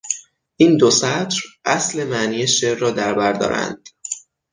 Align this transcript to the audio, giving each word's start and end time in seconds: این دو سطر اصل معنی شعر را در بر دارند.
این 0.55 0.77
دو 0.77 0.91
سطر 0.91 1.39
اصل 1.65 2.07
معنی 2.07 2.47
شعر 2.47 2.77
را 2.77 2.91
در 2.91 3.13
بر 3.13 3.33
دارند. 3.33 3.89